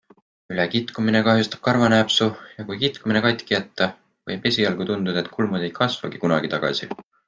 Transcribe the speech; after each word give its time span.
Ülekitkumine 0.53 1.21
kahjustab 1.27 1.61
karvanääpsu 1.67 2.29
ja 2.57 2.67
kui 2.71 2.81
kitkumine 2.87 3.23
katki 3.29 3.59
jätta, 3.59 3.91
võib 4.33 4.51
esialgu 4.55 4.93
tunduda, 4.95 5.27
et 5.27 5.35
kulmud 5.39 5.71
ei 5.71 5.75
kasvagi 5.81 6.27
kunagi 6.29 6.57
tagasi. 6.61 6.95